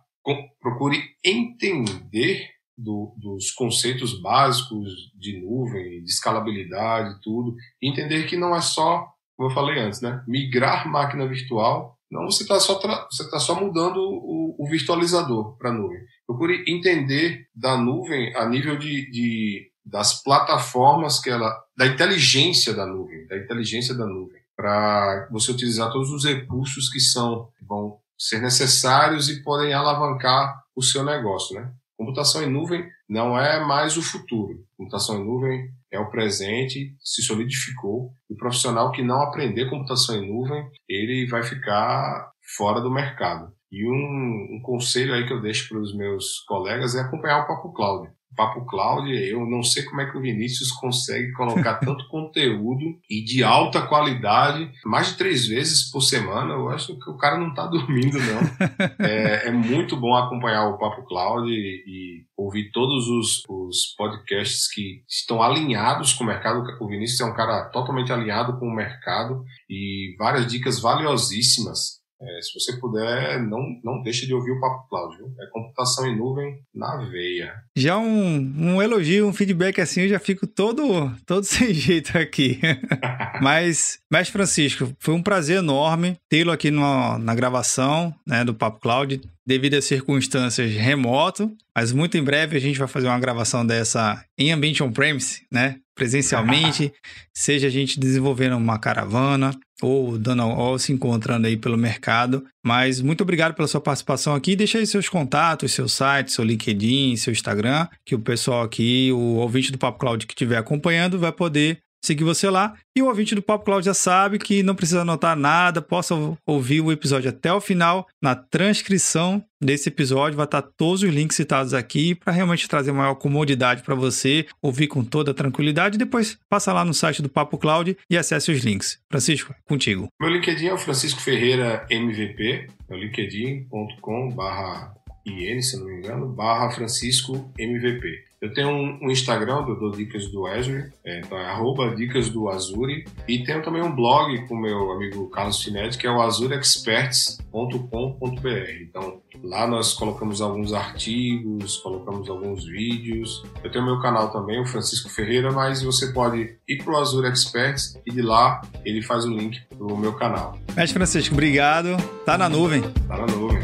[0.60, 2.50] procure entender
[2.80, 9.06] do, dos conceitos básicos de nuvem, de escalabilidade, tudo, entender que não é só,
[9.36, 11.98] como eu falei antes, né, migrar máquina virtual.
[12.10, 12.80] Não, você está só,
[13.12, 16.00] você tá só mudando o, o virtualizador para a nuvem.
[16.26, 22.86] Procure entender da nuvem a nível de, de, das plataformas que ela, da inteligência da
[22.86, 28.42] nuvem, da inteligência da nuvem, para você utilizar todos os recursos que são vão ser
[28.42, 31.72] necessários e podem alavancar o seu negócio, né?
[32.00, 34.66] Computação em nuvem não é mais o futuro.
[34.78, 38.14] Computação em nuvem é o presente, se solidificou.
[38.30, 43.52] O profissional que não aprender computação em nuvem, ele vai ficar fora do mercado.
[43.70, 47.48] E um, um conselho aí que eu deixo para os meus colegas é acompanhar o
[47.48, 48.10] Papo Cloud.
[48.36, 53.24] Papo Cloud, eu não sei como é que o Vinícius consegue colocar tanto conteúdo e
[53.24, 56.54] de alta qualidade, mais de três vezes por semana.
[56.54, 59.06] Eu acho que o cara não está dormindo, não.
[59.06, 64.72] É, é, muito bom acompanhar o Papo Cloud e, e ouvir todos os, os, podcasts
[64.72, 66.64] que estão alinhados com o mercado.
[66.80, 72.42] O Vinícius é um cara totalmente alinhado com o mercado e várias dicas valiosíssimas é,
[72.42, 75.18] se você puder, não, não deixe de ouvir o Papo Cloud.
[75.18, 75.34] Viu?
[75.40, 77.54] É computação em nuvem na veia.
[77.76, 82.60] Já um, um elogio, um feedback assim, eu já fico todo, todo sem jeito aqui.
[83.42, 88.82] mas, mas, Francisco, foi um prazer enorme tê-lo aqui no, na gravação né, do Papo
[88.82, 93.66] Cloud, devido às circunstâncias remoto, mas muito em breve a gente vai fazer uma gravação
[93.66, 95.78] dessa em ambiente on-premise, né?
[95.96, 96.94] Presencialmente,
[97.34, 99.52] seja a gente desenvolvendo uma caravana,
[99.82, 102.46] ou dando ou se encontrando aí pelo mercado.
[102.64, 104.56] Mas muito obrigado pela sua participação aqui.
[104.56, 109.36] Deixa aí seus contatos, seu site, seu LinkedIn, seu Instagram, que o pessoal aqui, o
[109.36, 112.74] ouvinte do Papo Cloud que estiver acompanhando, vai poder seguir você lá.
[112.96, 116.82] E o ouvinte do Papo Cloud já sabe que não precisa anotar nada, possa ouvir
[116.82, 118.08] o episódio até o final.
[118.22, 123.16] Na transcrição desse episódio vai estar todos os links citados aqui para realmente trazer maior
[123.16, 125.98] comodidade para você ouvir com toda tranquilidade.
[125.98, 129.00] Depois passa lá no site do Papo Cloud e acesse os links.
[129.10, 130.08] Francisco, contigo.
[130.20, 134.94] Meu LinkedIn é o Francisco Ferreira MVP, é o linkedin.com barra
[135.30, 138.30] IN, se não me engano, barra Francisco MVP.
[138.42, 142.30] Eu tenho um, um Instagram do, do, Dicas do Azure, é, então é arroba Dicas
[142.30, 146.22] do Azure, e tenho também um blog com meu amigo Carlos Finetti, que é o
[146.22, 148.72] azureexperts.com.br.
[148.82, 153.44] Então, lá nós colocamos alguns artigos, colocamos alguns vídeos.
[153.62, 157.28] Eu tenho meu canal também, o Francisco Ferreira, mas você pode ir para o Azure
[157.28, 160.58] Experts e de lá ele faz o link para o meu canal.
[160.76, 161.98] Mestre Francisco, obrigado.
[162.26, 162.82] Tá na nuvem.
[163.08, 163.60] Tá na nuvem.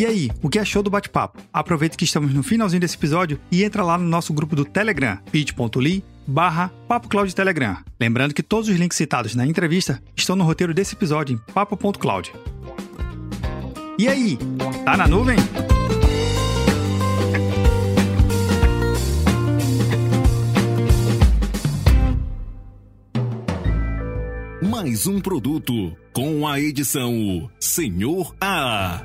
[0.00, 1.42] E aí, o que achou do bate-papo?
[1.52, 5.18] Aproveita que estamos no finalzinho desse episódio e entra lá no nosso grupo do Telegram,
[5.30, 7.76] bit.ly barra Papo Cloud Telegram.
[8.00, 12.32] Lembrando que todos os links citados na entrevista estão no roteiro desse episódio em papo.cloud.
[13.98, 14.38] E aí,
[14.86, 15.36] tá na nuvem?
[24.62, 29.04] Mais um produto com a edição Senhor A.